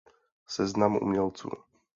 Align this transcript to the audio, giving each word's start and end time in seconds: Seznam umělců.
Seznam 0.45 0.95
umělců. 1.01 1.49